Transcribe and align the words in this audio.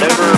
never 0.00 0.37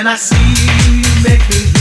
when 0.00 0.06
I 0.06 0.16
see 0.16 0.36
you, 0.36 1.02
you 1.02 1.22
make 1.22 1.46
me. 1.50 1.79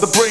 the 0.00 0.06
break. 0.06 0.27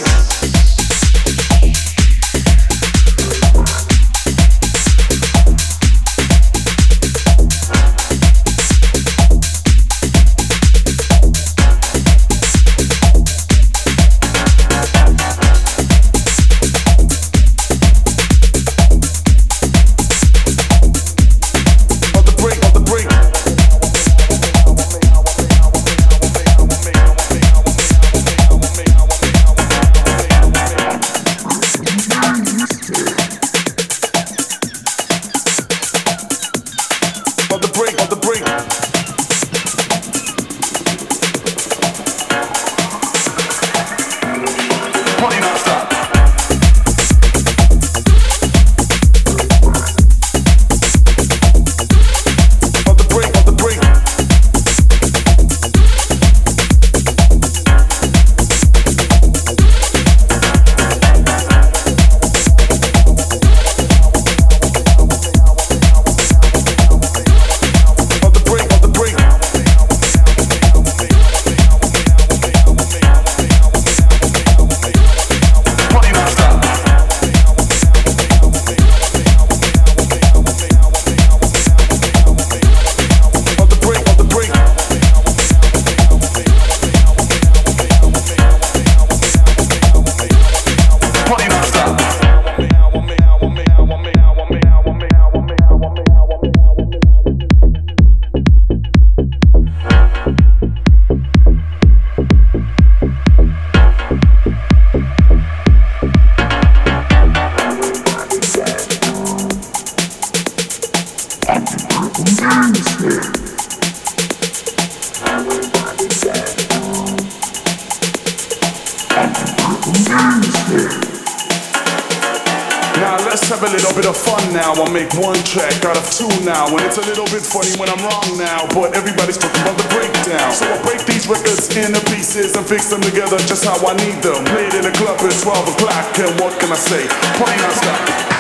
now, 126.48 126.72
and 126.72 126.80
it's 126.88 126.96
a 126.96 127.04
little 127.04 127.28
bit 127.28 127.44
funny 127.44 127.76
when 127.76 127.92
I'm 127.92 128.00
wrong 128.08 128.40
now. 128.40 128.64
But 128.72 128.96
everybody's 128.96 129.38
talking 129.38 129.60
about 129.68 129.76
the 129.76 129.88
breakdown, 129.92 130.56
so 130.56 130.64
I 130.64 130.80
break 130.88 131.04
these 131.04 131.28
records 131.28 131.68
into 131.76 132.00
pieces 132.08 132.56
and 132.56 132.64
fix 132.64 132.88
them 132.88 133.04
together 133.04 133.36
just 133.44 133.68
how 133.68 133.76
I 133.84 133.94
need 134.00 134.24
them. 134.24 134.48
Played 134.48 134.74
in 134.80 134.88
a 134.88 134.94
club 134.96 135.20
at 135.20 135.36
12 135.36 135.76
o'clock, 135.76 136.08
and 136.24 136.32
what 136.40 136.56
can 136.64 136.72
I 136.72 136.80
say? 136.80 137.04
Playing 137.36 137.60
on 137.60 137.76
stop. 137.76 138.38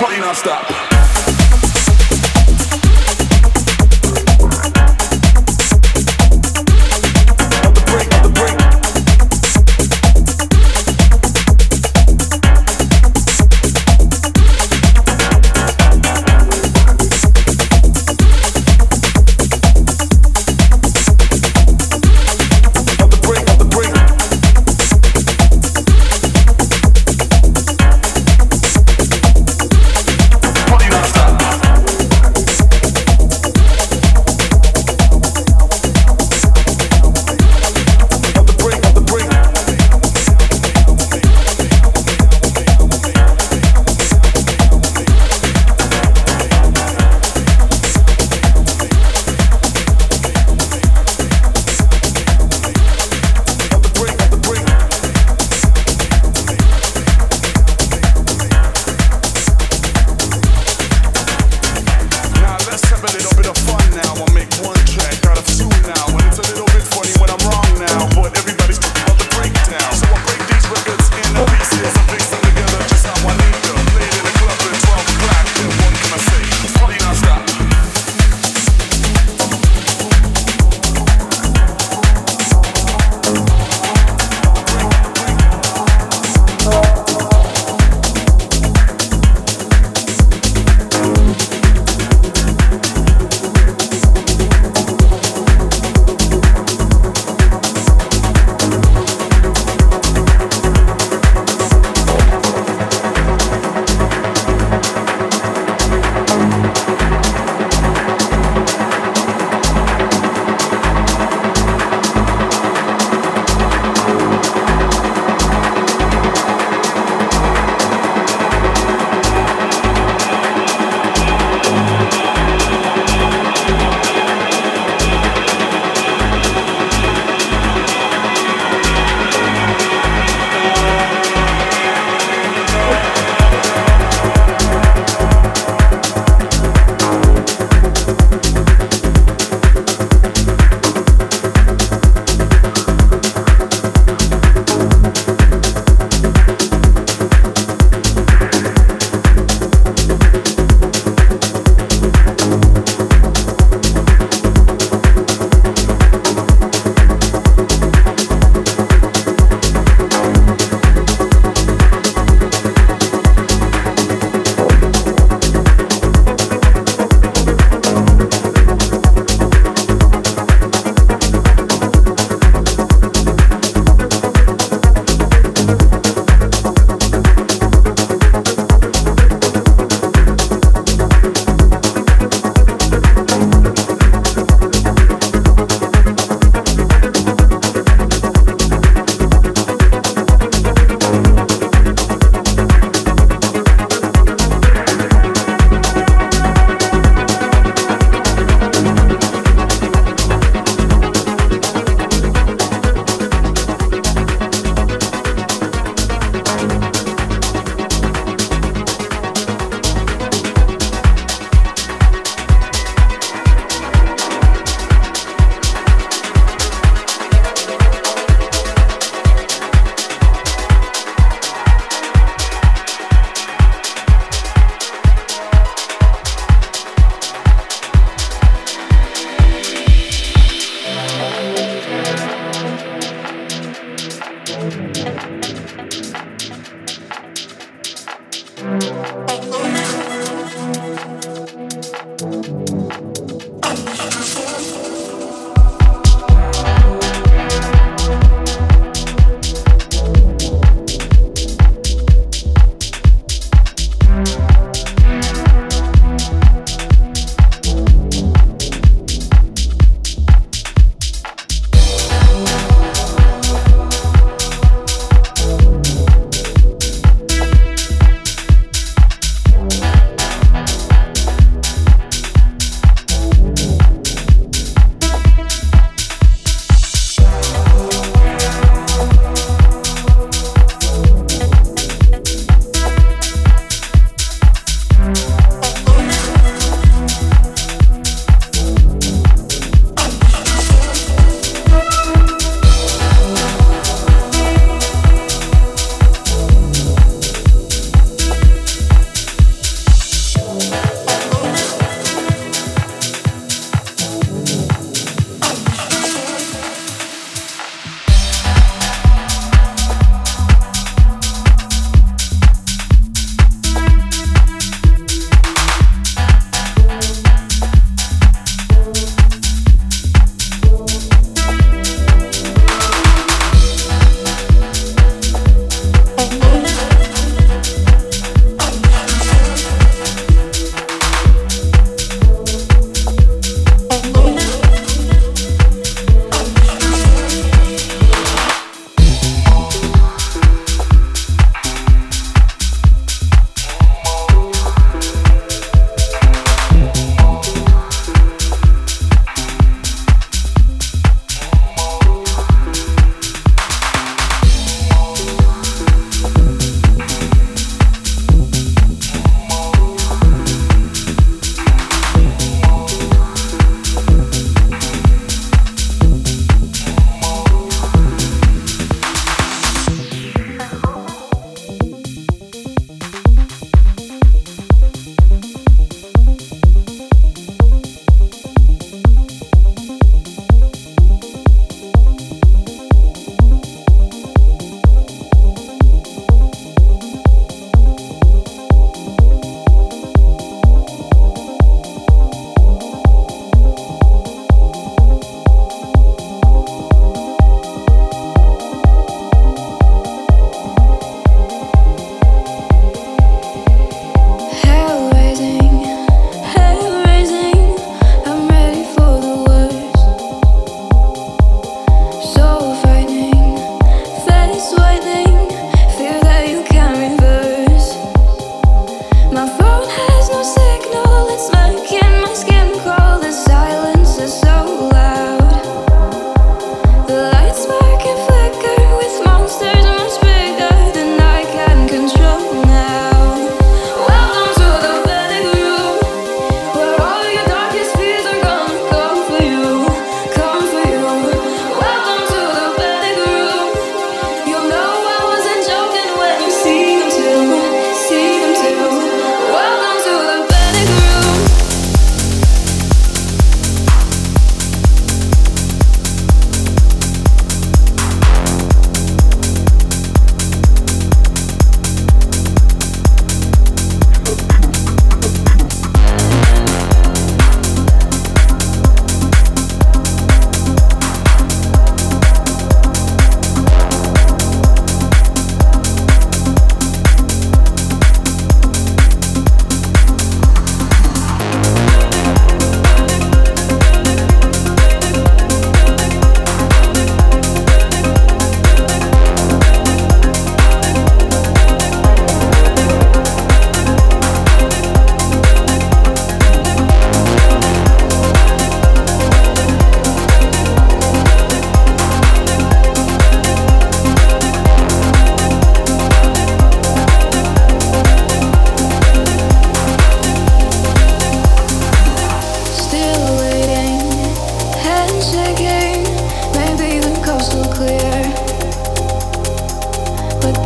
Party 0.00 0.18
non-stop. 0.18 0.99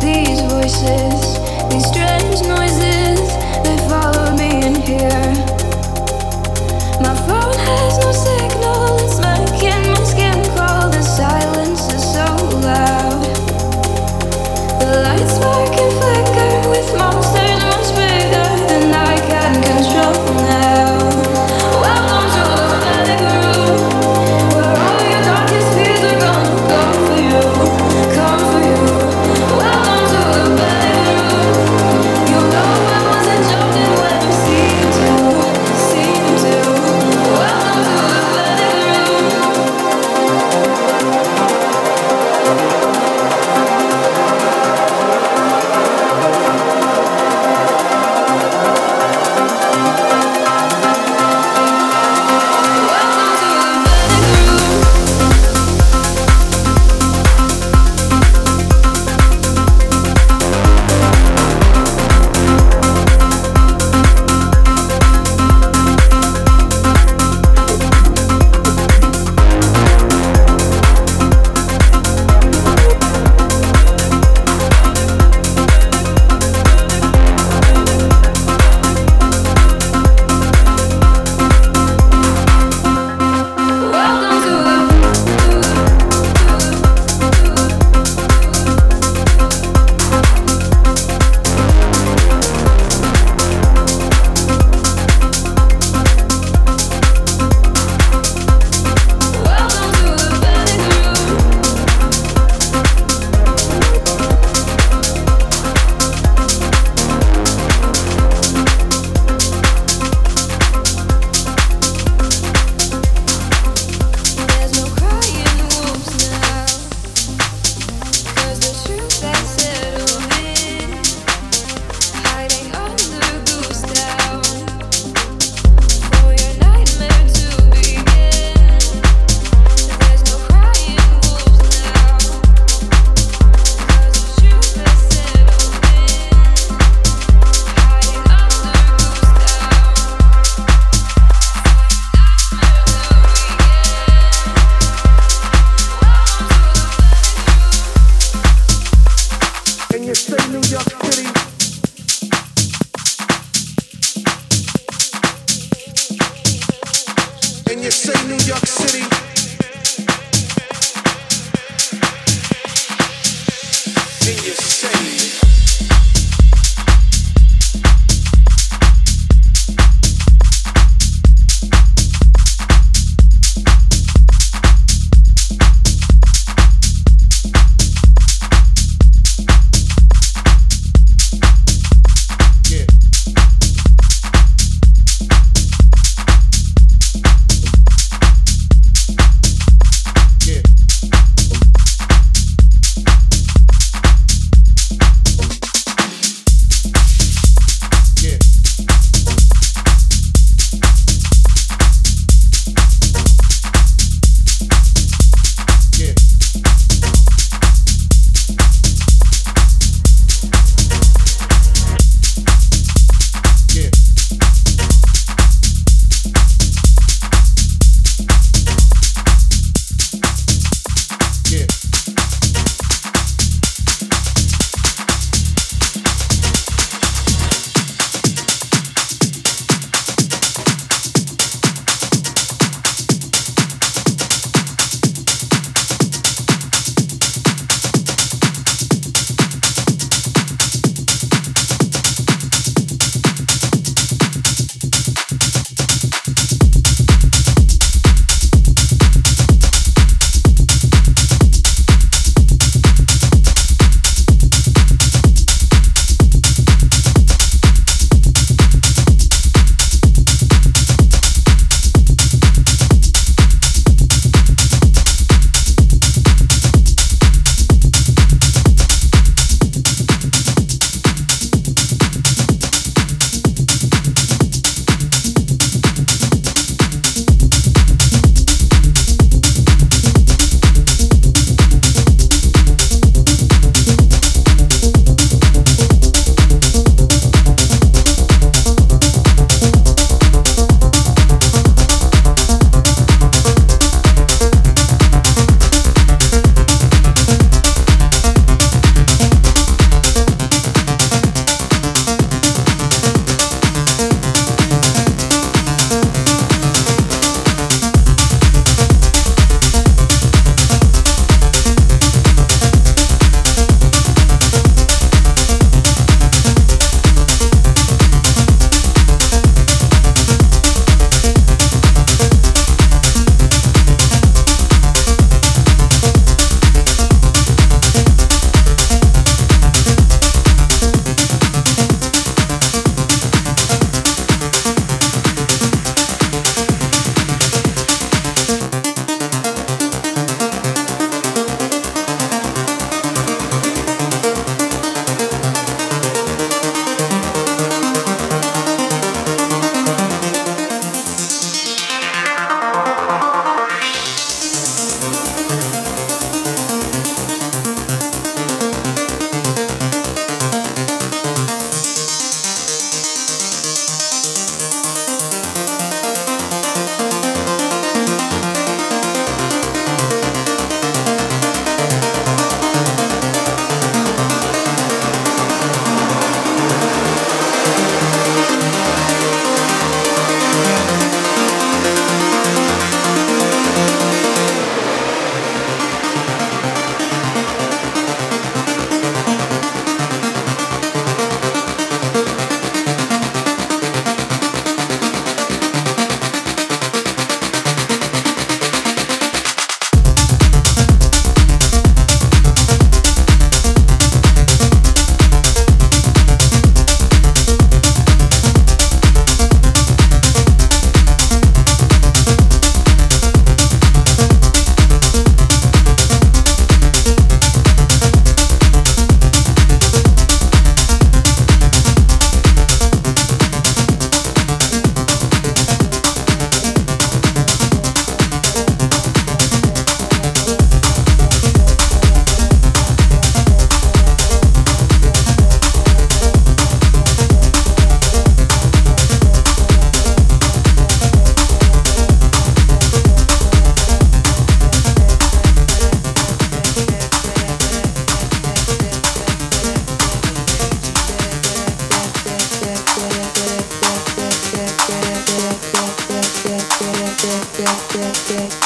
these 0.01 0.41
voices, 0.41 1.39
these 1.69 1.85
strange 1.87 2.47
noises. 2.47 2.94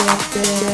out 0.09 0.31
there. 0.33 0.68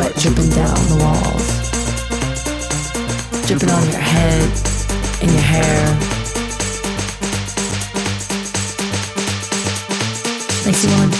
sweat 0.00 0.16
dripping 0.16 0.48
down 0.50 0.78
the 0.88 0.96
walls, 1.04 1.46
dripping 3.46 3.70
on 3.70 3.82
your 3.90 4.00
head 4.00 4.50
and 5.20 5.30
your 5.30 5.40
hair. 5.40 5.94
Makes 10.64 10.84
you 10.84 10.90
want 10.90 11.12
to 11.12 11.19